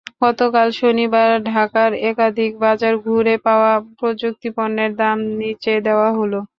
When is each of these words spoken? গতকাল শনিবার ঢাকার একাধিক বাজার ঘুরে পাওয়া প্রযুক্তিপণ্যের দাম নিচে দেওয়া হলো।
গতকাল 0.21 0.67
শনিবার 0.79 1.29
ঢাকার 1.47 1.91
একাধিক 2.09 2.51
বাজার 2.63 2.93
ঘুরে 3.05 3.35
পাওয়া 3.45 3.71
প্রযুক্তিপণ্যের 3.99 4.91
দাম 5.01 5.17
নিচে 5.39 5.73
দেওয়া 5.87 6.09
হলো। 6.17 6.39